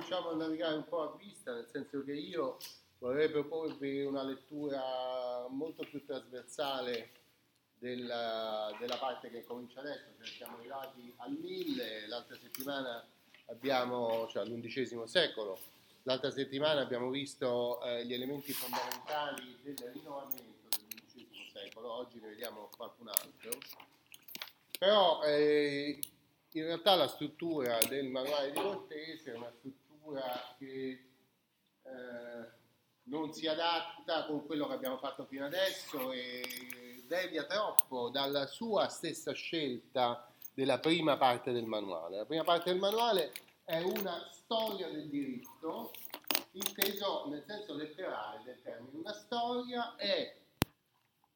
cominciamo 0.00 0.30
a 0.30 0.34
navigare 0.34 0.76
un 0.76 0.88
po' 0.88 1.02
a 1.02 1.16
vista, 1.18 1.52
nel 1.52 1.68
senso 1.70 2.02
che 2.04 2.14
io 2.14 2.56
vorrei 2.98 3.28
proporvi 3.28 4.02
una 4.02 4.22
lettura 4.22 5.46
molto 5.50 5.84
più 5.84 6.02
trasversale 6.06 7.10
della, 7.78 8.74
della 8.78 8.96
parte 8.96 9.30
che 9.30 9.44
comincia 9.44 9.80
adesso, 9.80 10.06
cioè 10.18 10.26
siamo 10.26 10.56
arrivati 10.56 11.12
al 11.18 11.32
1000, 11.32 12.06
l'altra 12.08 12.34
settimana 12.36 13.06
abbiamo, 13.46 14.26
cioè 14.28 14.42
all'undicesimo 14.42 15.06
secolo, 15.06 15.58
l'altra 16.04 16.30
settimana 16.30 16.80
abbiamo 16.80 17.10
visto 17.10 17.82
eh, 17.82 18.06
gli 18.06 18.14
elementi 18.14 18.52
fondamentali 18.52 19.58
del 19.62 19.76
rinnovamento 19.92 20.66
dell'undicesimo 20.70 21.44
secolo, 21.52 21.92
oggi 21.92 22.18
ne 22.20 22.28
vediamo 22.28 22.70
qualcun 22.74 23.08
altro, 23.08 23.50
però 24.78 25.22
eh, 25.24 26.00
in 26.52 26.64
realtà 26.64 26.94
la 26.94 27.06
struttura 27.06 27.78
del 27.86 28.08
manuale 28.08 28.50
di 28.50 28.60
Cortese 28.60 29.32
è 29.32 29.36
una 29.36 29.52
struttura 29.58 29.79
che 30.58 31.04
eh, 31.82 32.48
non 33.04 33.32
si 33.32 33.46
adatta 33.46 34.26
con 34.26 34.46
quello 34.46 34.66
che 34.66 34.74
abbiamo 34.74 34.98
fatto 34.98 35.24
fino 35.26 35.46
adesso 35.46 36.12
e 36.12 36.42
devia 37.06 37.44
troppo 37.44 38.08
dalla 38.08 38.46
sua 38.46 38.88
stessa 38.88 39.32
scelta 39.32 40.30
della 40.54 40.78
prima 40.78 41.16
parte 41.16 41.52
del 41.52 41.66
manuale. 41.66 42.18
La 42.18 42.24
prima 42.26 42.44
parte 42.44 42.70
del 42.70 42.78
manuale 42.78 43.32
è 43.64 43.80
una 43.80 44.28
storia 44.30 44.88
del 44.88 45.08
diritto, 45.08 45.92
inteso 46.52 47.28
nel 47.28 47.44
senso 47.46 47.74
letterale 47.74 48.42
del 48.44 48.60
termine. 48.62 48.98
Una 48.98 49.12
storia 49.12 49.96
è 49.96 50.36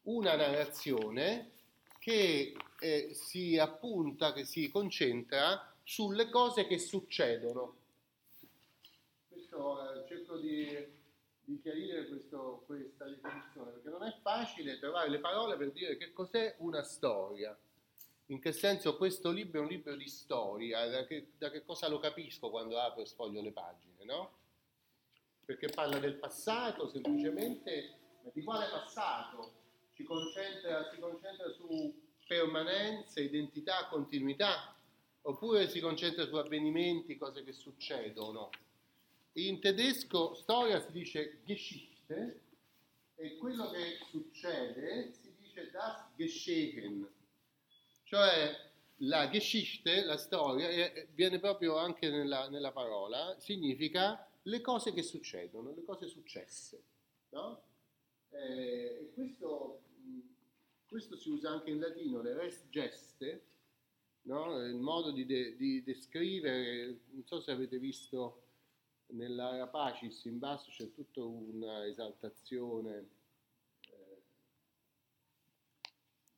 una 0.03 0.35
narrazione 0.35 1.51
che 1.99 2.55
eh, 2.79 3.13
si 3.13 3.57
appunta, 3.57 4.33
che 4.33 4.45
si 4.45 4.69
concentra 4.69 5.73
sulle 5.83 6.29
cose 6.29 6.67
che 6.67 6.77
succedono. 6.77 7.83
Questo 9.55 9.93
eh, 9.93 10.07
cerco 10.07 10.37
di 10.37 11.03
di 11.45 11.61
chiarire 11.61 12.07
questo, 12.07 12.63
questa 12.65 13.05
definizione, 13.05 13.71
perché 13.71 13.89
non 13.89 14.03
è 14.03 14.11
facile 14.23 14.79
trovare 14.79 15.09
le 15.09 15.19
parole 15.19 15.55
per 15.57 15.71
dire 15.71 15.95
che 15.95 16.11
cos'è 16.11 16.55
una 16.57 16.81
storia. 16.81 17.55
In 18.27 18.39
che 18.39 18.51
senso 18.51 18.97
questo 18.97 19.29
libro 19.29 19.59
è 19.59 19.61
un 19.61 19.69
libro 19.69 19.95
di 19.95 20.09
storia, 20.09 20.87
da 20.87 21.05
che, 21.05 21.33
da 21.37 21.51
che 21.51 21.63
cosa 21.63 21.87
lo 21.87 21.99
capisco 21.99 22.49
quando 22.49 22.79
apro 22.79 23.03
e 23.03 23.05
sfoglio 23.05 23.41
le 23.41 23.51
pagine, 23.51 24.03
no? 24.05 24.31
Perché 25.45 25.67
parla 25.67 25.99
del 25.99 26.15
passato 26.15 26.89
semplicemente, 26.89 27.99
ma 28.23 28.31
di 28.33 28.43
quale 28.43 28.67
passato? 28.67 29.53
Concentra, 30.03 30.89
si 30.91 30.99
concentra 30.99 31.49
su 31.51 32.01
permanenza, 32.27 33.19
identità, 33.19 33.87
continuità, 33.87 34.75
oppure 35.21 35.69
si 35.69 35.79
concentra 35.79 36.25
su 36.25 36.35
avvenimenti, 36.35 37.17
cose 37.17 37.43
che 37.43 37.53
succedono. 37.53 38.49
In 39.37 39.59
tedesco 39.59 40.33
storia 40.33 40.79
si 40.79 40.93
dice 40.93 41.41
Geschichte 41.43 42.39
e 43.15 43.35
quello 43.35 43.69
che 43.69 43.97
succede 44.09 45.11
si 45.11 45.33
dice 45.41 45.69
das 45.71 46.05
Geschehen, 46.15 47.05
cioè 48.03 48.71
la 48.99 49.29
Geschichte, 49.29 50.05
la 50.05 50.15
storia, 50.15 50.89
viene 51.13 51.39
proprio 51.39 51.75
anche 51.75 52.09
nella, 52.09 52.47
nella, 52.47 52.71
parola, 52.71 53.35
significa 53.37 54.25
le 54.43 54.61
cose 54.61 54.93
che 54.93 55.03
succedono, 55.03 55.73
le 55.75 55.83
cose 55.83 56.07
successe. 56.07 56.81
No? 57.31 57.61
Eh, 58.29 59.11
questo, 59.13 59.81
questo, 60.87 61.17
si 61.17 61.29
usa 61.29 61.49
anche 61.49 61.71
in 61.71 61.81
latino, 61.81 62.21
le 62.21 62.37
res 62.37 62.69
geste, 62.69 63.43
no? 64.21 64.65
il 64.65 64.75
modo 64.75 65.11
di, 65.11 65.25
de, 65.25 65.57
di 65.57 65.83
descrivere, 65.83 66.99
non 67.09 67.25
so 67.25 67.41
se 67.41 67.51
avete 67.51 67.77
visto 67.77 68.43
nella 69.07 69.67
Pacis 69.67 70.25
in 70.25 70.39
basso 70.39 70.69
c'è 70.69 70.91
tutta 70.91 71.23
un'esaltazione 71.23 73.09
eh, 73.89 74.23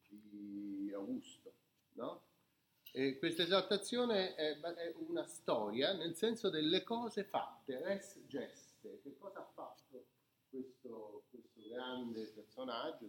di 0.08 0.92
Augusto, 0.94 1.54
no? 1.94 2.26
E 2.92 3.18
questa 3.20 3.44
esaltazione 3.44 4.34
è, 4.36 4.60
è, 4.60 4.94
una 4.98 5.26
storia 5.28 5.94
nel 5.94 6.16
senso 6.16 6.50
delle 6.50 6.84
cose 6.84 7.24
fatte, 7.24 7.80
res 7.80 8.20
geste, 8.26 9.02
che 9.04 9.16
cosa 9.18 9.40
ha 9.40 9.50
fatto 9.54 10.06
questo, 10.50 11.26
questo 11.30 11.62
grande 11.70 12.26
personaggio 12.34 13.06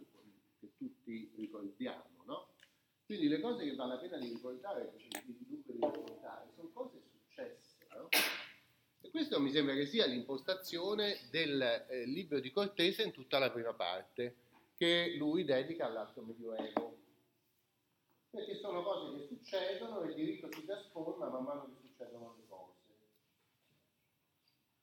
che 0.61 0.73
tutti 0.77 1.33
ricordiamo, 1.37 2.23
no? 2.25 2.49
Quindi 3.07 3.29
le 3.29 3.41
cose 3.41 3.65
che 3.65 3.75
vale 3.75 3.95
la 3.95 4.01
pena 4.01 4.19
di 4.19 4.29
ricordare, 4.29 4.93
che 4.95 5.25
dunque 5.39 5.73
di 5.73 5.81
ricordare, 5.81 6.51
sono 6.55 6.69
cose 6.73 7.01
successe, 7.01 7.87
no? 7.95 8.09
E 9.09 9.11
questo 9.11 9.41
mi 9.41 9.51
sembra 9.51 9.73
che 9.73 9.87
sia 9.87 10.05
l'impostazione 10.05 11.17
del 11.31 11.63
eh, 11.63 12.05
libro 12.05 12.41
di 12.41 12.51
Cortese 12.51 13.03
in 13.03 13.11
tutta 13.11 13.39
la 13.39 13.51
prima 13.51 13.73
parte, 13.73 14.37
che 14.77 15.15
lui 15.17 15.47
dedica 15.47 15.87
all'alto 15.87 16.21
medioevo. 16.21 16.99
Perché 18.29 18.57
sono 18.57 18.83
cose 18.83 19.17
che 19.17 19.27
succedono 19.27 20.03
e 20.03 20.09
il 20.09 20.15
diritto 20.15 20.53
si 20.53 20.63
trasforma 20.67 21.31
man 21.31 21.43
mano 21.43 21.65
che 21.65 21.89
succedono 21.89 22.35
le 22.37 22.47
cose. 22.49 22.75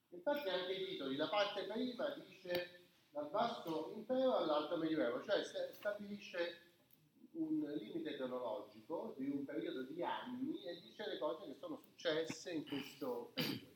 Infatti 0.09 0.49
anche 0.49 0.73
i 0.73 0.85
titoli, 0.87 1.17
la 1.17 1.29
parte 1.29 1.65
prima 1.65 2.09
dice 2.27 2.79
dal 3.11 3.29
vasto 3.29 3.91
impero 3.95 4.37
all'alto 4.37 4.77
medioevo, 4.77 5.23
cioè 5.23 5.43
stabilisce 5.71 6.61
un 7.33 7.59
limite 7.77 8.15
cronologico 8.15 9.13
di 9.19 9.29
un 9.29 9.45
periodo 9.45 9.83
di 9.83 10.01
anni 10.01 10.63
e 10.63 10.81
dice 10.81 11.07
le 11.09 11.19
cose 11.19 11.45
che 11.45 11.57
sono 11.59 11.77
successe 11.77 12.51
in 12.51 12.65
questo 12.67 13.29
periodo. 13.35 13.74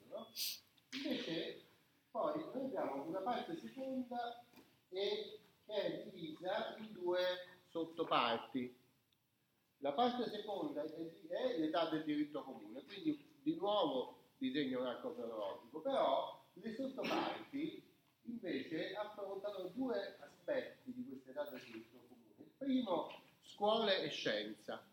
Invece 0.92 1.66
poi 2.12 2.44
noi 2.54 2.66
abbiamo 2.66 3.04
una 3.04 3.20
parte 3.20 3.56
seconda 3.58 4.44
e, 4.90 5.40
che 5.66 5.74
è 5.74 6.04
divisa 6.10 6.76
in 6.78 6.92
due 6.92 7.22
sottoparti. 7.68 8.76
La 9.78 9.94
parte 9.94 10.30
seconda 10.30 10.84
è 10.84 11.58
l'età 11.58 11.90
del 11.90 12.04
diritto 12.04 12.44
comune, 12.44 12.84
quindi 12.84 13.38
di 13.42 13.56
nuovo 13.56 14.18
disegno 14.38 14.82
un 14.82 14.88
arco 14.88 15.14
cronologico, 15.14 15.80
però 15.80 16.44
le 16.54 16.74
sottoparti 16.74 17.84
invece 18.24 18.94
affrontano 18.96 19.70
due 19.74 20.18
aspetti 20.20 20.94
di 20.94 21.06
questa 21.08 21.32
età 21.32 21.50
del 21.50 21.62
diritto 21.62 21.98
comune. 22.08 22.34
Il 22.38 22.52
primo, 22.58 23.22
scuole 23.42 24.02
e 24.02 24.10
scienza. 24.10 24.84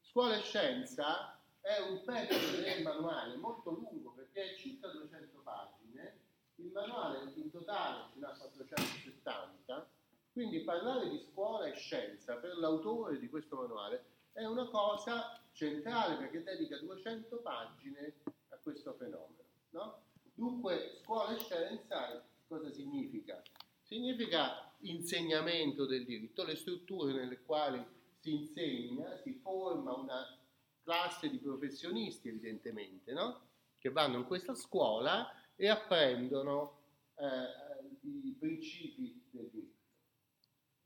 Scuola 0.00 0.36
e 0.36 0.42
scienza 0.42 1.35
è 1.66 1.80
un 1.80 2.00
pezzo 2.04 2.60
del 2.60 2.82
manuale 2.84 3.34
molto 3.34 3.72
lungo 3.72 4.12
perché 4.12 4.52
è 4.52 4.56
circa 4.56 4.86
200 4.86 5.40
pagine, 5.42 6.20
il 6.56 6.70
manuale 6.70 7.32
in 7.34 7.50
totale 7.50 8.04
ce 8.12 8.20
n'ha 8.20 8.28
470, 8.28 9.90
quindi 10.30 10.60
parlare 10.60 11.08
di 11.08 11.18
scuola 11.18 11.66
e 11.66 11.74
scienza 11.74 12.36
per 12.36 12.56
l'autore 12.58 13.18
di 13.18 13.28
questo 13.28 13.56
manuale 13.56 14.04
è 14.32 14.44
una 14.44 14.68
cosa 14.68 15.42
centrale 15.50 16.14
perché 16.18 16.44
dedica 16.44 16.78
200 16.78 17.36
pagine 17.38 18.14
a 18.50 18.58
questo 18.62 18.94
fenomeno. 18.94 19.42
No? 19.70 20.02
Dunque 20.34 21.00
scuola 21.02 21.34
e 21.34 21.40
scienza 21.40 22.24
cosa 22.46 22.70
significa? 22.70 23.42
Significa 23.82 24.72
insegnamento 24.82 25.84
del 25.84 26.04
diritto, 26.04 26.44
le 26.44 26.54
strutture 26.54 27.12
nelle 27.12 27.42
quali 27.42 27.84
si 28.20 28.34
insegna, 28.34 29.16
si 29.16 29.32
forma 29.42 29.94
una 29.94 30.38
classe 30.86 31.28
di 31.28 31.38
professionisti 31.38 32.28
evidentemente, 32.28 33.12
no? 33.12 33.40
che 33.76 33.90
vanno 33.90 34.18
in 34.18 34.24
questa 34.24 34.54
scuola 34.54 35.28
e 35.56 35.68
apprendono 35.68 36.78
eh, 37.16 37.98
i 38.02 38.36
principi 38.38 39.20
del 39.32 39.48
diritto. 39.50 39.74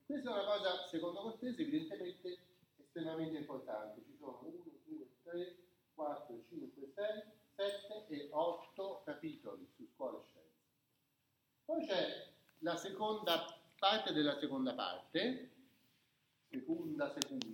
Questa 0.06 0.31
è 0.31 0.33
una 0.33 0.44
cosa, 0.44 0.87
secondo 0.88 1.21
Cortese, 1.21 1.61
evidentemente 1.61 2.38
estremamente 2.78 3.37
importante. 3.37 4.03
Ci 4.06 4.16
sono 4.19 4.41
1, 4.43 4.65
2, 4.87 5.06
3, 5.22 5.56
4, 5.94 6.44
5, 6.49 6.93
6, 6.94 7.22
7 7.56 8.06
e 8.09 8.28
8 8.32 9.03
capitoli 9.05 9.69
su 9.77 9.87
scuola 9.94 10.19
e 10.19 10.23
scienza. 10.25 10.49
Poi 11.67 11.87
c'è 11.87 12.32
la 12.61 12.76
seconda 12.76 13.55
parte 13.79 14.12
della 14.14 14.38
seconda 14.38 14.73
parte, 14.75 15.50
seconda 16.49 17.12
seconda, 17.12 17.46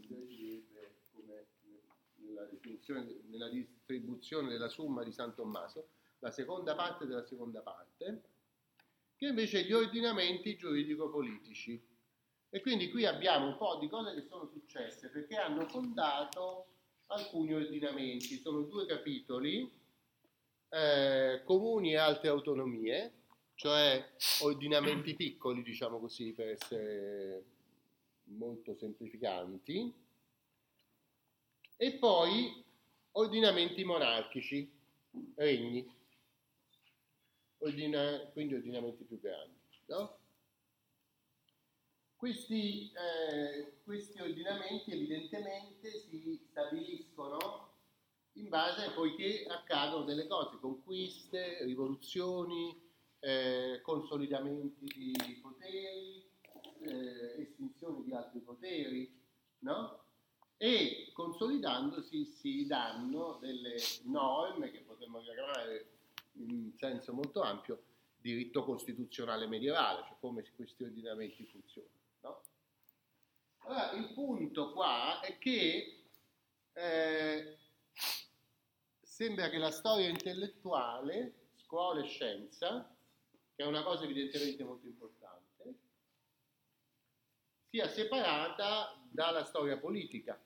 nella 3.28 3.48
distribuzione 3.48 4.48
della 4.48 4.68
somma 4.68 5.02
di 5.02 5.12
San 5.12 5.34
Tommaso, 5.34 5.88
la 6.20 6.30
seconda 6.30 6.74
parte 6.74 7.06
della 7.06 7.24
seconda 7.24 7.60
parte, 7.60 8.22
che 9.16 9.26
invece 9.26 9.64
gli 9.64 9.72
ordinamenti 9.72 10.56
giuridico-politici. 10.56 11.80
E 12.48 12.60
quindi 12.60 12.90
qui 12.90 13.04
abbiamo 13.04 13.48
un 13.48 13.56
po' 13.56 13.76
di 13.80 13.88
cose 13.88 14.14
che 14.14 14.26
sono 14.28 14.46
successe 14.46 15.08
perché 15.08 15.36
hanno 15.36 15.66
fondato 15.66 16.66
alcuni 17.06 17.54
ordinamenti. 17.54 18.38
Sono 18.38 18.62
due 18.62 18.86
capitoli, 18.86 19.70
eh, 20.68 21.42
comuni 21.44 21.92
e 21.92 21.96
altre 21.96 22.28
autonomie, 22.28 23.12
cioè 23.54 24.12
ordinamenti 24.42 25.14
piccoli, 25.14 25.62
diciamo 25.62 25.98
così, 25.98 26.32
per 26.32 26.48
essere 26.48 27.44
molto 28.24 28.74
semplificanti, 28.74 29.92
e 31.76 31.93
poi 31.93 32.64
ordinamenti 33.12 33.84
monarchici, 33.84 34.70
regni. 35.34 35.94
ordina, 37.58 38.19
quindi 38.32 38.55
ordinamenti 38.55 39.05
più 39.05 39.20
grandi. 39.20 39.55
No? 39.87 40.19
Questi, 42.17 42.93
eh, 42.93 43.78
questi 43.84 44.20
ordinamenti 44.20 44.93
evidentemente 44.93 45.90
si 46.08 46.40
stabiliscono 46.50 47.75
in 48.32 48.49
base 48.49 48.90
poiché 48.90 49.46
accadono 49.49 50.05
delle 50.05 50.26
cose, 50.26 50.58
conquiste, 50.58 51.62
rivoluzioni, 51.64 52.84
eh, 53.20 53.81
consolidamenti 53.82 54.84
di 54.84 55.38
poteri, 55.40 56.28
eh, 56.81 57.43
estinzione 57.43 58.02
di 58.05 58.12
altri 58.12 58.40
poteri, 58.40 59.20
no? 59.61 60.05
E 60.58 61.10
consolidandosi 61.12 62.24
si 62.24 62.66
danno 62.66 63.38
delle 63.40 63.76
norme 64.04 64.70
che 64.70 64.80
potremmo 64.80 65.20
chiamare 65.20 65.90
in 66.38 66.72
senso 66.76 67.12
molto 67.12 67.42
ampio 67.42 67.82
diritto 68.16 68.64
costituzionale 68.64 69.46
medievale, 69.46 70.04
cioè 70.06 70.16
come 70.18 70.44
questi 70.54 70.82
ordinamenti 70.82 71.44
funzionano. 71.44 71.94
No? 72.20 72.42
Allora, 73.58 73.92
il 73.92 74.12
punto 74.14 74.72
qua 74.72 75.20
è 75.20 75.38
che 75.38 76.04
eh, 76.72 77.58
sembra 79.00 79.48
che 79.48 79.58
la 79.58 79.70
storia 79.70 80.08
intellettuale, 80.08 81.50
scuola 81.56 82.02
e 82.02 82.08
scienza, 82.08 82.96
che 83.54 83.62
è 83.62 83.66
una 83.66 83.82
cosa 83.82 84.04
evidentemente 84.04 84.64
molto 84.64 84.86
importante, 84.86 85.74
sia 87.68 87.88
separata 87.88 89.00
dalla 89.10 89.44
storia 89.44 89.78
politica 89.78 90.38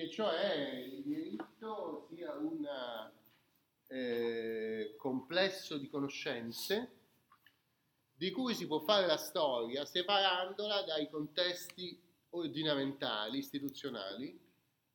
che 0.00 0.08
cioè 0.08 0.88
il 0.90 1.02
diritto 1.02 2.06
sia 2.08 2.32
un 2.32 2.66
eh, 3.88 4.94
complesso 4.96 5.76
di 5.76 5.88
conoscenze 5.88 6.92
di 8.14 8.30
cui 8.30 8.54
si 8.54 8.66
può 8.66 8.78
fare 8.78 9.06
la 9.06 9.18
storia 9.18 9.84
separandola 9.84 10.82
dai 10.84 11.10
contesti 11.10 12.00
ordinamentali, 12.30 13.38
istituzionali, 13.38 14.38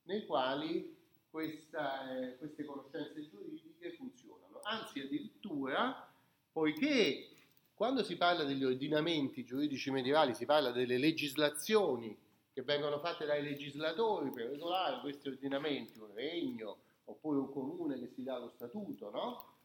nei 0.04 0.26
quali 0.26 0.98
questa, 1.30 2.18
eh, 2.18 2.38
queste 2.38 2.66
conoscenze 2.66 3.30
giuridiche 3.30 3.92
funzionano. 3.92 4.60
Anzi, 4.64 5.02
addirittura, 5.02 6.12
poiché 6.52 7.30
quando 7.76 8.04
si 8.04 8.16
parla 8.16 8.44
degli 8.44 8.64
ordinamenti 8.64 9.44
giuridici 9.44 9.92
medievali 9.92 10.34
si 10.34 10.46
parla 10.46 10.72
delle 10.72 10.98
legislazioni 10.98 12.25
che 12.56 12.62
vengono 12.62 13.00
fatte 13.00 13.26
dai 13.26 13.44
legislatori 13.44 14.32
per 14.32 14.48
regolare 14.48 15.02
questi 15.02 15.28
ordinamenti, 15.28 16.00
un 16.00 16.14
regno 16.14 16.78
oppure 17.04 17.40
un 17.40 17.52
comune 17.52 18.00
che 18.00 18.08
si 18.08 18.24
dà 18.24 18.38
lo 18.38 18.48
statuto, 18.48 19.10
no? 19.10 19.58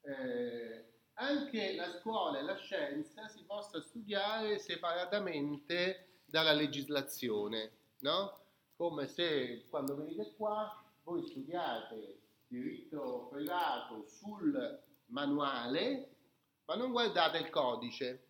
Eh, 0.00 0.84
anche 1.12 1.76
la 1.76 1.88
scuola 2.00 2.40
e 2.40 2.42
la 2.42 2.56
scienza 2.56 3.28
si 3.28 3.44
possa 3.44 3.80
studiare 3.80 4.58
separatamente 4.58 6.22
dalla 6.24 6.52
legislazione, 6.52 7.70
no? 8.00 8.46
Come 8.74 9.06
se 9.06 9.68
quando 9.68 9.94
venite 9.94 10.34
qua 10.34 10.84
voi 11.04 11.24
studiate 11.24 12.18
diritto 12.48 13.28
privato 13.30 14.08
sul 14.08 14.82
manuale, 15.06 16.16
ma 16.64 16.74
non 16.74 16.90
guardate 16.90 17.38
il 17.38 17.48
codice 17.48 18.26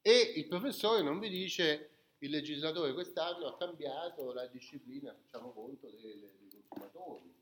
e 0.00 0.32
il 0.36 0.46
professore 0.46 1.02
non 1.02 1.18
vi 1.18 1.28
dice 1.28 1.99
il 2.20 2.30
legislatore 2.30 2.92
quest'anno 2.92 3.46
ha 3.46 3.56
cambiato 3.56 4.32
la 4.32 4.46
disciplina, 4.46 5.14
facciamo 5.14 5.52
conto, 5.52 5.88
dei, 5.90 6.28
consumatori, 6.68 7.34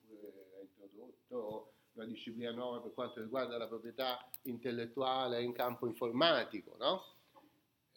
ha 0.56 0.60
introdotto 0.60 1.72
una 1.92 2.06
disciplina 2.06 2.52
nuova 2.52 2.80
per 2.80 2.94
quanto 2.94 3.20
riguarda 3.20 3.58
la 3.58 3.66
proprietà 3.66 4.24
intellettuale 4.42 5.42
in 5.42 5.52
campo 5.52 5.86
informatico, 5.86 6.76
no? 6.78 7.02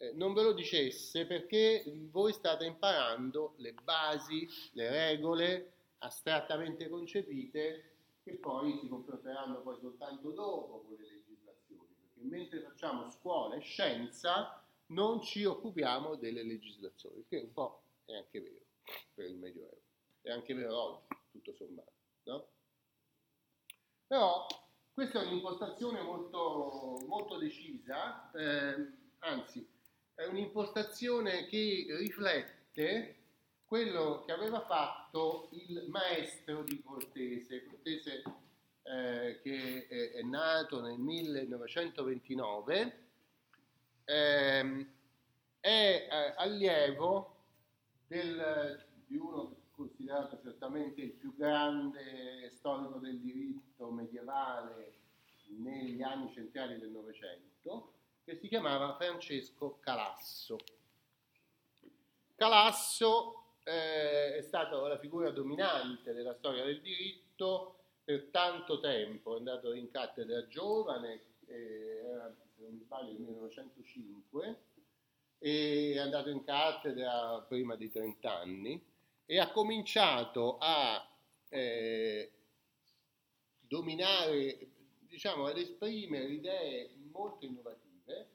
eh, 0.02 0.12
non 0.14 0.32
ve 0.32 0.42
lo 0.42 0.52
dicesse 0.52 1.26
perché 1.26 1.84
voi 2.10 2.32
state 2.32 2.66
imparando 2.66 3.54
le 3.58 3.72
basi, 3.72 4.48
le 4.72 4.90
regole 4.90 5.72
astrattamente 5.98 6.88
concepite 6.88 7.90
che 8.24 8.32
poi 8.34 8.76
si 8.80 8.88
confronteranno 8.88 9.60
poi 9.60 9.78
soltanto 9.80 10.30
dopo 10.30 10.84
con 10.86 10.96
le 10.96 11.08
legislazioni, 11.08 11.94
perché 12.00 12.20
mentre 12.28 12.60
facciamo 12.60 13.08
scuola 13.10 13.54
e 13.54 13.60
scienza 13.60 14.61
non 14.86 15.22
ci 15.22 15.44
occupiamo 15.44 16.16
delle 16.16 16.42
legislazioni, 16.42 17.24
che 17.28 17.38
un 17.38 17.52
po' 17.52 17.82
è 18.04 18.14
anche 18.14 18.40
vero 18.40 18.66
per 19.14 19.26
il 19.26 19.36
Medioevo, 19.36 19.82
è 20.20 20.30
anche 20.30 20.54
vero 20.54 20.76
oggi, 20.76 21.06
tutto 21.30 21.54
sommato, 21.54 21.92
no? 22.24 22.48
Però 24.06 24.46
questa 24.92 25.22
è 25.22 25.26
un'impostazione 25.26 26.02
molto, 26.02 26.98
molto 27.06 27.38
decisa, 27.38 28.30
eh, 28.32 28.86
anzi 29.20 29.66
è 30.14 30.26
un'impostazione 30.26 31.46
che 31.46 31.86
riflette 31.88 33.16
quello 33.64 34.22
che 34.26 34.32
aveva 34.32 34.60
fatto 34.66 35.48
il 35.52 35.86
maestro 35.88 36.62
di 36.62 36.82
Cortese, 36.82 37.64
Cortese 37.64 38.22
eh, 38.82 39.40
che 39.42 39.86
è, 39.88 40.12
è, 40.12 40.22
nato 40.22 40.82
nel 40.82 40.98
1929, 40.98 43.11
ehm, 44.04 44.88
è 45.60 46.08
eh, 46.10 46.34
allievo 46.36 47.36
del, 48.06 48.84
di 49.06 49.16
uno 49.16 49.56
considerato 49.70 50.38
certamente 50.42 51.00
il 51.00 51.12
più 51.12 51.34
grande 51.36 52.50
storico 52.50 52.98
del 52.98 53.18
diritto 53.18 53.90
medievale 53.90 54.92
negli 55.58 56.02
anni 56.02 56.32
centrali 56.32 56.78
del 56.78 56.90
Novecento, 56.90 57.92
che 58.24 58.36
si 58.36 58.48
chiamava 58.48 58.96
Francesco 58.96 59.78
Calasso. 59.80 60.56
Calasso 62.34 63.56
eh, 63.64 64.36
è 64.36 64.42
stato 64.42 64.86
la 64.86 64.98
figura 64.98 65.30
dominante 65.30 66.12
della 66.12 66.34
storia 66.34 66.64
del 66.64 66.80
diritto 66.80 67.76
per 68.04 68.28
tanto 68.30 68.80
tempo, 68.80 69.34
è 69.34 69.38
andato 69.38 69.72
in 69.72 69.90
cattedra 69.90 70.46
giovane, 70.48 71.22
eh, 71.46 72.02
era, 72.04 72.34
mi 72.72 72.80
sbaglio 72.80 73.12
nel 73.12 73.20
1905, 73.20 74.62
è 75.38 75.98
andato 75.98 76.30
in 76.30 76.44
cattedra 76.44 77.44
prima 77.48 77.76
di 77.76 77.90
30 77.90 78.32
anni 78.32 78.82
e 79.26 79.38
ha 79.38 79.50
cominciato 79.50 80.58
a 80.58 81.06
eh, 81.48 82.32
dominare, 83.60 84.68
diciamo, 85.00 85.46
ad 85.46 85.58
esprimere 85.58 86.26
idee 86.26 86.90
molto 87.10 87.44
innovative 87.44 88.28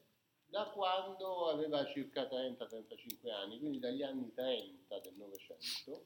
da 0.47 0.65
quando 0.69 1.49
aveva 1.49 1.85
circa 1.85 2.23
30-35 2.23 3.31
anni, 3.31 3.59
quindi 3.59 3.79
dagli 3.79 4.01
anni 4.01 4.33
30 4.33 4.99
del 4.99 5.13
Novecento, 5.15 6.05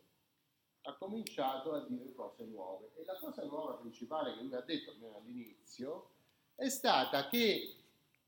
ha 0.83 0.95
cominciato 0.95 1.73
a 1.73 1.85
dire 1.87 2.11
cose 2.13 2.43
nuove. 2.45 2.91
E 2.95 3.05
la 3.05 3.17
cosa 3.17 3.43
nuova 3.43 3.73
principale 3.75 4.33
che 4.33 4.41
lui 4.41 4.55
ha 4.55 4.61
detto, 4.61 4.91
almeno 4.91 5.17
all'inizio, 5.17 6.09
è 6.55 6.69
stata 6.69 7.27
che 7.27 7.75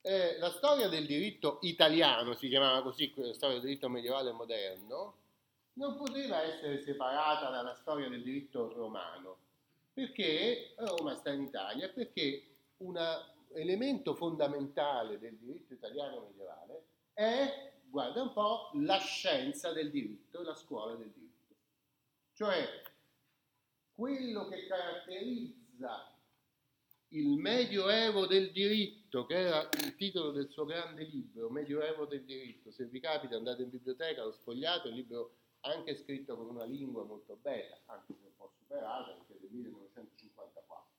eh, 0.06 0.38
la 0.38 0.52
storia 0.52 0.90
del 0.90 1.06
diritto 1.06 1.60
italiano, 1.62 2.34
si 2.34 2.50
chiamava 2.50 2.82
così, 2.82 3.12
la 3.16 3.34
storia 3.34 3.56
del 3.56 3.66
diritto 3.66 3.88
medievale 3.88 4.32
e 4.32 4.34
moderno, 4.34 5.16
non 5.76 5.96
poteva 5.96 6.42
essere 6.44 6.82
separata 6.82 7.50
dalla 7.50 7.74
storia 7.76 8.10
del 8.10 8.22
diritto 8.22 8.74
romano, 8.74 9.38
perché 9.94 10.74
Roma 10.78 11.16
sta 11.16 11.32
in 11.32 11.44
Italia, 11.44 11.88
perché 11.88 12.48
un 12.78 13.00
elemento 13.54 14.14
fondamentale 14.14 15.20
del 15.20 15.38
diritto 15.38 15.74
italiano 15.74 16.20
medievale 16.20 16.84
è, 17.14 17.72
guarda 17.90 18.24
un 18.24 18.34
po', 18.34 18.72
la 18.74 18.98
scienza 18.98 19.72
del 19.72 19.90
diritto 19.90 20.42
e 20.42 20.44
la 20.44 20.56
scuola 20.56 20.96
del 20.96 21.12
diritto. 21.12 21.56
Cioè, 22.34 22.82
quello 23.96 24.50
che 24.50 24.68
caratterizza 24.68 26.13
il 27.14 27.38
Medioevo 27.38 28.26
del 28.26 28.52
diritto, 28.52 29.26
che 29.26 29.36
era 29.36 29.70
il 29.84 29.96
titolo 29.96 30.32
del 30.32 30.50
suo 30.50 30.66
grande 30.66 31.04
libro, 31.04 31.50
Medioevo 31.50 32.06
del 32.06 32.24
diritto, 32.24 32.72
se 32.72 32.86
vi 32.86 33.00
capita 33.00 33.36
andate 33.36 33.62
in 33.62 33.70
biblioteca, 33.70 34.24
lo 34.24 34.32
sfogliate, 34.32 34.88
è 34.88 34.92
un 34.92 34.98
libro 34.98 35.36
anche 35.62 35.96
scritto 35.96 36.36
con 36.36 36.48
una 36.50 36.64
lingua 36.64 37.04
molto 37.04 37.38
bella, 37.42 37.78
anche 37.86 38.14
se 38.20 38.26
un 38.26 38.36
po' 38.36 38.52
superata, 38.58 39.12
perché 39.12 39.36
è 39.36 39.40
del 39.42 39.52
1954. 39.52 40.92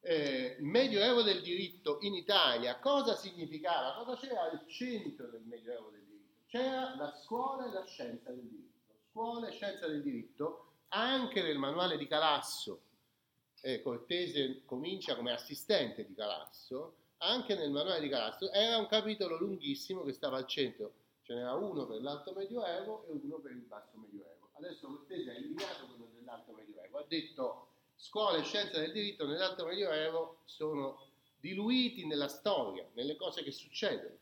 Eh, 0.00 0.56
Medioevo 0.60 1.22
del 1.22 1.42
diritto 1.42 1.98
in 2.00 2.14
Italia, 2.14 2.78
cosa 2.80 3.14
significava? 3.14 3.94
Cosa 4.04 4.16
c'era 4.16 4.50
al 4.50 4.66
centro 4.66 5.28
del 5.28 5.42
Medioevo 5.42 5.90
del 5.90 6.04
diritto? 6.04 6.42
C'era 6.46 6.96
la 6.96 7.12
scuola 7.22 7.66
e 7.66 7.72
la 7.72 7.84
scienza 7.84 8.30
del 8.30 8.48
diritto. 8.48 8.94
Scuola 9.10 9.48
e 9.48 9.52
scienza 9.52 9.86
del 9.86 10.02
diritto, 10.02 10.72
anche 10.88 11.42
nel 11.42 11.58
manuale 11.58 11.96
di 11.96 12.06
Calasso, 12.06 12.82
eh, 13.66 13.82
Cortese 13.82 14.62
comincia 14.64 15.16
come 15.16 15.32
assistente 15.32 16.06
di 16.06 16.14
Calasso, 16.14 16.94
anche 17.18 17.56
nel 17.56 17.70
manuale 17.70 18.00
di 18.00 18.08
Calasso 18.08 18.52
era 18.52 18.78
un 18.78 18.86
capitolo 18.86 19.38
lunghissimo 19.38 20.04
che 20.04 20.12
stava 20.12 20.36
al 20.36 20.46
centro 20.46 20.92
ce 21.22 21.34
n'era 21.34 21.54
uno 21.54 21.84
per 21.86 22.00
l'Alto 22.00 22.32
Medioevo 22.32 23.04
e 23.08 23.18
uno 23.20 23.38
per 23.38 23.50
il 23.50 23.62
Basso 23.62 23.96
Medioevo. 23.96 24.50
Adesso 24.52 24.86
Cortese 24.86 25.30
ha 25.30 25.34
eliminato 25.34 25.86
quello 25.86 26.08
dell'Alto 26.14 26.52
Medioevo, 26.52 26.98
ha 26.98 27.04
detto 27.08 27.70
scuola 27.96 28.38
e 28.38 28.44
scienza 28.44 28.78
del 28.78 28.92
diritto 28.92 29.26
nell'alto 29.26 29.64
medioevo 29.64 30.42
sono 30.44 31.08
diluiti 31.40 32.06
nella 32.06 32.28
storia, 32.28 32.86
nelle 32.92 33.16
cose 33.16 33.42
che 33.42 33.50
succedono. 33.50 34.16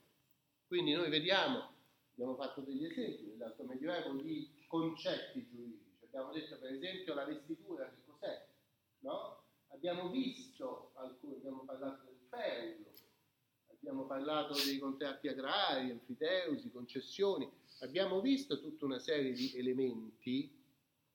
Quindi 0.67 0.93
noi 0.93 1.11
vediamo, 1.11 1.73
abbiamo 2.13 2.35
fatto 2.37 2.63
degli 2.63 2.87
esempi 2.87 3.27
nell'alto 3.27 3.65
medioevo 3.65 4.13
di 4.15 4.49
concetti 4.69 5.47
giuridici. 5.51 5.83
Abbiamo 6.05 6.33
detto 6.33 6.57
per 6.57 6.73
esempio 6.73 7.13
la 7.13 7.25
vestitura 7.25 7.85
cos'è, 7.85 8.04
no? 9.05 9.43
Abbiamo 9.69 10.09
visto, 10.09 10.93
alcuni, 10.95 11.35
abbiamo 11.35 11.65
parlato 11.65 12.05
del 12.05 12.19
feudo, 12.29 12.91
abbiamo 13.71 14.07
parlato 14.07 14.55
dei 14.65 14.79
contratti 14.79 15.29
agrari, 15.29 15.91
enfiteusi, 15.91 16.71
concessioni, 16.71 17.51
abbiamo 17.81 18.21
visto 18.21 18.61
tutta 18.61 18.85
una 18.87 18.99
serie 18.99 19.33
di 19.33 19.53
elementi 19.57 20.51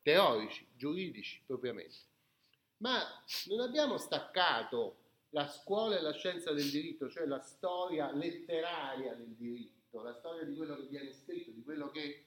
teorici, 0.02 0.68
giuridici 0.76 1.42
propriamente. 1.46 2.08
Ma 2.78 3.02
non 3.48 3.60
abbiamo 3.62 3.98
staccato 3.98 4.98
la 5.32 5.48
scuola 5.48 5.98
e 5.98 6.02
la 6.02 6.14
scienza 6.14 6.54
del 6.54 6.70
diritto, 6.70 7.10
cioè 7.10 7.26
la 7.26 7.40
storia 7.40 8.12
letteraria 8.12 9.14
del 9.16 9.36
diritto, 9.36 10.02
la 10.02 10.14
storia 10.14 10.44
di 10.44 10.56
quello 10.56 10.76
che 10.76 10.88
viene 10.88 11.12
scritto, 11.12 11.52
di 11.52 11.64
quello 11.64 11.90
che 11.90 12.26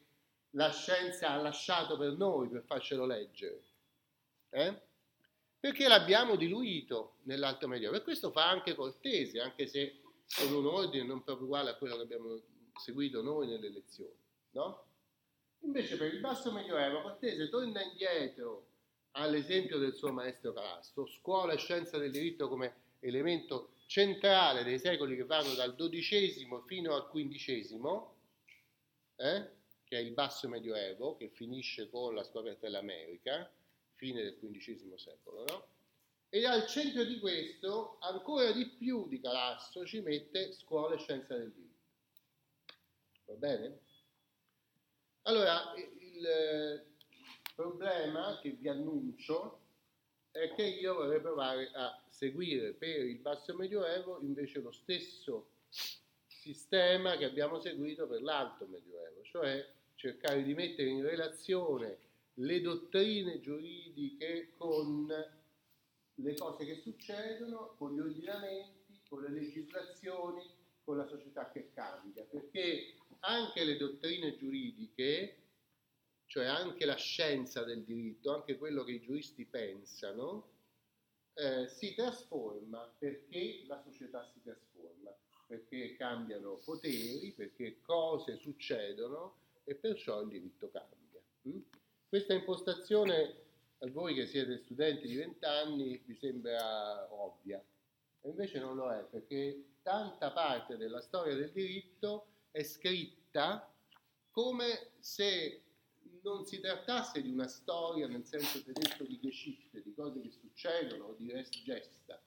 la 0.50 0.70
scienza 0.70 1.30
ha 1.30 1.36
lasciato 1.36 1.96
per 1.96 2.16
noi 2.16 2.48
per 2.48 2.62
farcelo 2.62 3.06
leggere. 3.06 3.62
Eh? 4.50 4.90
Perché 5.62 5.86
l'abbiamo 5.86 6.34
diluito 6.34 7.18
nell'Alto 7.22 7.68
Medioevo 7.68 7.94
e 7.94 8.02
questo 8.02 8.32
fa 8.32 8.50
anche 8.50 8.74
Cortese, 8.74 9.38
anche 9.38 9.68
se 9.68 10.00
con 10.34 10.52
un 10.52 10.66
ordine 10.66 11.04
non 11.04 11.22
proprio 11.22 11.46
uguale 11.46 11.70
a 11.70 11.76
quello 11.76 11.94
che 11.94 12.02
abbiamo 12.02 12.36
seguito 12.80 13.22
noi 13.22 13.46
nelle 13.46 13.68
lezioni. 13.68 14.18
No? 14.50 14.86
Invece 15.60 15.96
per 15.96 16.12
il 16.12 16.18
Basso 16.18 16.50
Medioevo 16.50 17.02
Cortese 17.02 17.48
torna 17.48 17.80
indietro 17.80 18.70
all'esempio 19.12 19.78
del 19.78 19.94
suo 19.94 20.12
maestro 20.12 20.52
Calasso, 20.52 21.06
scuola 21.06 21.52
e 21.52 21.58
scienza 21.58 21.96
del 21.96 22.10
diritto 22.10 22.48
come 22.48 22.96
elemento 22.98 23.74
centrale 23.86 24.64
dei 24.64 24.80
secoli 24.80 25.14
che 25.14 25.24
vanno 25.24 25.54
dal 25.54 25.76
XII 25.76 26.44
fino 26.66 26.92
al 26.96 27.08
XV, 27.08 28.06
eh, 29.14 29.50
che 29.84 29.96
è 29.96 30.00
il 30.00 30.10
basso 30.10 30.48
medioevo, 30.48 31.14
che 31.14 31.28
finisce 31.28 31.88
con 31.88 32.16
la 32.16 32.24
scoperta 32.24 32.66
dell'America, 32.66 33.48
fine 34.02 34.20
del 34.20 34.36
XV 34.36 34.94
secolo, 34.96 35.44
no? 35.44 35.66
E 36.28 36.44
al 36.44 36.66
centro 36.66 37.04
di 37.04 37.20
questo, 37.20 37.98
ancora 38.00 38.50
di 38.50 38.66
più 38.66 39.06
di 39.06 39.20
Calasso, 39.20 39.86
ci 39.86 40.00
mette 40.00 40.52
scuola 40.54 40.96
e 40.96 40.98
scienza 40.98 41.36
del 41.36 41.52
diritto. 41.52 41.70
Va 43.26 43.34
bene? 43.34 43.78
Allora, 45.22 45.72
il 45.76 46.84
problema 47.54 48.40
che 48.40 48.50
vi 48.50 48.68
annuncio 48.68 49.60
è 50.32 50.52
che 50.54 50.64
io 50.64 50.94
vorrei 50.94 51.20
provare 51.20 51.70
a 51.72 52.02
seguire 52.08 52.72
per 52.72 53.04
il 53.04 53.18
basso 53.18 53.54
medioevo 53.54 54.20
invece 54.22 54.60
lo 54.60 54.72
stesso 54.72 55.50
sistema 56.26 57.16
che 57.16 57.26
abbiamo 57.26 57.60
seguito 57.60 58.08
per 58.08 58.20
l'alto 58.20 58.66
medioevo, 58.66 59.22
cioè 59.22 59.64
cercare 59.94 60.42
di 60.42 60.54
mettere 60.54 60.88
in 60.88 61.02
relazione 61.02 62.10
le 62.34 62.60
dottrine 62.60 63.40
giuridiche 63.40 64.52
con 64.56 65.06
le 66.14 66.34
cose 66.34 66.64
che 66.64 66.76
succedono, 66.76 67.74
con 67.76 67.94
gli 67.94 68.00
ordinamenti, 68.00 69.00
con 69.08 69.22
le 69.22 69.30
legislazioni, 69.30 70.42
con 70.84 70.96
la 70.96 71.06
società 71.06 71.50
che 71.50 71.70
cambia, 71.72 72.24
perché 72.24 72.94
anche 73.20 73.64
le 73.64 73.76
dottrine 73.76 74.36
giuridiche 74.36 75.42
cioè 76.32 76.46
anche 76.46 76.86
la 76.86 76.96
scienza 76.96 77.62
del 77.62 77.84
diritto, 77.84 78.34
anche 78.34 78.56
quello 78.56 78.84
che 78.84 78.92
i 78.92 79.02
giuristi 79.02 79.44
pensano, 79.44 80.48
eh, 81.34 81.68
si 81.68 81.94
trasforma 81.94 82.90
perché 82.98 83.64
la 83.66 83.78
società 83.82 84.26
si 84.32 84.40
trasforma, 84.42 85.14
perché 85.46 85.94
cambiano 85.94 86.54
poteri, 86.64 87.32
perché 87.32 87.82
cose 87.82 88.38
succedono 88.38 89.34
e 89.64 89.74
perciò 89.74 90.22
il 90.22 90.28
diritto 90.28 90.70
cambia. 90.70 91.20
Mm? 91.46 91.60
Questa 92.12 92.34
impostazione 92.34 93.36
a 93.78 93.90
voi 93.90 94.12
che 94.12 94.26
siete 94.26 94.58
studenti 94.58 95.08
di 95.08 95.16
vent'anni 95.16 95.96
vi 96.04 96.14
sembra 96.14 97.10
ovvia, 97.10 97.58
e 98.20 98.28
invece 98.28 98.58
non 98.58 98.76
lo 98.76 98.92
è, 98.92 99.02
perché 99.02 99.78
tanta 99.80 100.30
parte 100.30 100.76
della 100.76 101.00
storia 101.00 101.34
del 101.34 101.50
diritto 101.52 102.26
è 102.50 102.62
scritta 102.64 103.74
come 104.30 104.90
se 104.98 105.62
non 106.22 106.44
si 106.44 106.60
trattasse 106.60 107.22
di 107.22 107.30
una 107.30 107.48
storia 107.48 108.06
nel 108.06 108.26
senso 108.26 108.62
tedesco 108.62 109.04
di 109.04 109.18
Geschichte, 109.18 109.80
di 109.80 109.94
cose 109.94 110.20
che 110.20 110.32
succedono 110.32 111.14
di 111.14 111.32
res 111.32 111.48
gesta, 111.64 112.22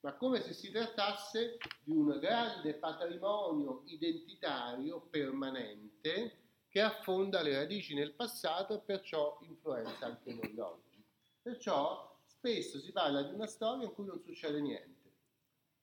ma 0.00 0.14
come 0.14 0.40
se 0.40 0.54
si 0.54 0.70
trattasse 0.70 1.58
di 1.84 1.92
un 1.92 2.18
grande 2.18 2.72
patrimonio 2.72 3.82
identitario 3.88 5.02
permanente 5.10 6.44
che 6.76 6.82
affonda 6.82 7.40
le 7.40 7.54
radici 7.54 7.94
nel 7.94 8.12
passato 8.12 8.74
e 8.74 8.80
perciò 8.80 9.38
influenza 9.48 10.04
anche 10.04 10.34
noi 10.34 10.58
oggi. 10.58 11.02
Perciò 11.40 12.20
spesso 12.26 12.80
si 12.80 12.92
parla 12.92 13.22
di 13.22 13.32
una 13.32 13.46
storia 13.46 13.86
in 13.86 13.94
cui 13.94 14.04
non 14.04 14.20
succede 14.20 14.60
niente, 14.60 15.10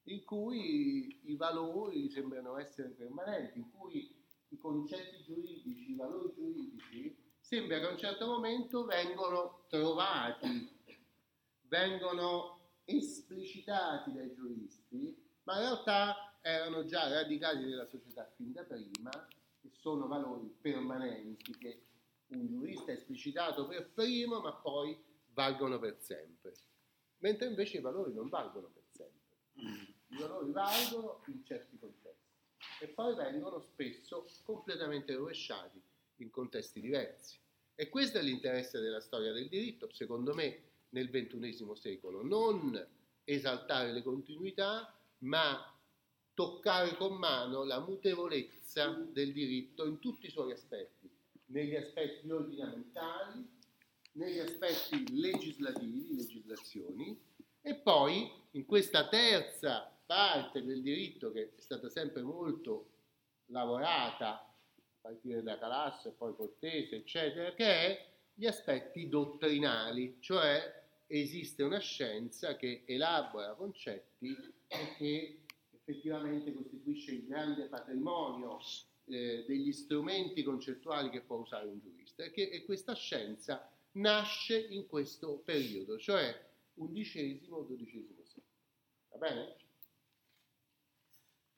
in 0.04 0.24
cui 0.24 1.20
i 1.24 1.36
valori 1.36 2.12
sembrano 2.12 2.60
essere 2.60 2.90
permanenti, 2.90 3.58
in 3.58 3.72
cui 3.72 4.24
i 4.50 4.58
concetti 4.60 5.24
giuridici, 5.24 5.94
i 5.94 5.96
valori 5.96 6.32
giuridici, 6.36 7.18
sembra 7.40 7.80
che 7.80 7.86
a 7.88 7.90
un 7.90 7.98
certo 7.98 8.28
momento 8.28 8.86
vengono 8.86 9.66
trovati, 9.70 10.80
vengono 11.62 12.74
esplicitati 12.86 14.14
dai 14.14 14.32
giuristi, 14.32 15.40
ma 15.42 15.56
in 15.56 15.60
realtà 15.62 16.38
erano 16.40 16.86
già 16.86 17.08
radicati 17.08 17.64
nella 17.64 17.88
società 17.88 18.32
fin 18.36 18.52
da 18.52 18.62
prima 18.62 19.10
sono 19.84 20.08
valori 20.08 20.50
permanenti 20.62 21.52
che 21.58 21.82
un 22.28 22.48
giurista 22.48 22.92
ha 22.92 22.96
esplicitato 22.96 23.68
per 23.68 23.90
primo, 23.90 24.40
ma 24.40 24.54
poi 24.54 24.98
valgono 25.34 25.78
per 25.78 25.98
sempre. 26.00 26.54
Mentre 27.18 27.50
invece 27.50 27.80
i 27.80 27.82
valori 27.82 28.14
non 28.14 28.30
valgono 28.30 28.70
per 28.74 28.84
sempre. 28.90 29.82
I 30.08 30.18
valori 30.18 30.52
valgono 30.52 31.22
in 31.28 31.44
certi 31.44 31.78
contesti 31.78 32.32
e 32.80 32.88
poi 32.88 33.14
vengono 33.14 33.60
spesso 33.60 34.26
completamente 34.44 35.16
rovesciati 35.16 35.82
in 36.18 36.30
contesti 36.32 36.80
diversi. 36.80 37.38
E 37.76 37.90
questo 37.90 38.20
è 38.20 38.22
l'interesse 38.22 38.80
della 38.80 39.02
storia 39.02 39.34
del 39.34 39.50
diritto, 39.50 39.92
secondo 39.92 40.34
me, 40.34 40.62
nel 40.92 41.10
XXI 41.10 41.72
secolo. 41.76 42.24
Non 42.24 42.88
esaltare 43.26 43.92
le 43.92 44.02
continuità, 44.02 44.98
ma 45.20 45.62
toccare 46.34 46.96
con 46.96 47.14
mano 47.14 47.64
la 47.64 47.80
mutevolezza 47.80 48.88
del 48.90 49.32
diritto 49.32 49.86
in 49.86 50.00
tutti 50.00 50.28
i 50.28 50.32
suoi 50.32 50.52
aspetti, 50.52 51.10
negli 51.48 51.76
aspetti 51.76 52.30
ordinamentali, 52.30 53.48
negli 54.14 54.40
aspetti 54.40 55.20
legislativi, 55.20 56.16
legislazioni, 56.16 57.20
e 57.62 57.76
poi 57.76 58.30
in 58.52 58.66
questa 58.66 59.08
terza 59.08 59.90
parte 60.06 60.64
del 60.64 60.82
diritto 60.82 61.32
che 61.32 61.54
è 61.56 61.62
stata 61.62 61.90
sempre 61.90 62.22
molto 62.22 62.90
lavorata 63.48 64.40
a 64.40 64.56
partire 65.02 65.42
da 65.42 65.58
Calasso 65.58 66.10
e 66.10 66.12
poi 66.12 66.36
Cortese, 66.36 66.98
eccetera, 66.98 67.54
che 67.54 67.66
è 67.66 68.12
gli 68.34 68.46
aspetti 68.46 69.08
dottrinali, 69.08 70.18
cioè 70.20 70.82
esiste 71.08 71.64
una 71.64 71.80
scienza 71.80 72.56
che 72.56 72.84
elabora 72.86 73.54
concetti 73.54 74.36
e 74.68 74.96
che 74.98 75.43
effettivamente 75.86 76.54
costituisce 76.54 77.12
il 77.12 77.26
grande 77.26 77.66
patrimonio 77.66 78.60
eh, 79.06 79.44
degli 79.46 79.74
strumenti 79.74 80.44
concettuali 80.44 81.10
che 81.10 81.22
può 81.22 81.38
usare 81.38 81.68
un 81.68 81.80
giurista 81.80 82.24
e, 82.24 82.32
che, 82.32 82.50
e 82.50 82.64
questa 82.64 82.94
scienza 82.94 83.70
nasce 83.94 84.58
in 84.58 84.88
questo 84.88 85.42
periodo, 85.44 85.98
cioè 85.98 86.52
XI-XII 86.76 87.42
secolo. 88.24 88.52
Va 89.10 89.18
bene? 89.18 89.56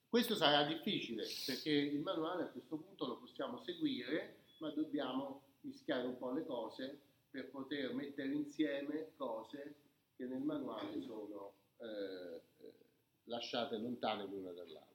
Questo 0.10 0.36
sarà 0.36 0.66
difficile 0.66 1.26
perché 1.46 1.70
il 1.70 2.00
manuale 2.00 2.44
a 2.44 2.48
questo 2.48 2.78
punto 2.78 3.06
lo 3.06 3.18
possiamo 3.18 3.62
seguire, 3.64 4.44
ma 4.60 4.70
dobbiamo 4.72 5.42
mischiare 5.62 6.08
un 6.08 6.18
po' 6.18 6.32
le 6.32 6.46
cose 6.46 7.00
per 7.30 7.50
poter 7.50 7.94
mettere 7.94 8.34
insieme 8.34 9.12
cose 9.18 9.76
che 10.16 10.26
nel 10.26 10.42
manuale 10.42 11.02
sono 11.02 11.54
eh, 11.78 12.42
lasciate 13.26 13.78
lontane 13.78 14.26
l'una 14.26 14.52
dall'altra. 14.52 14.95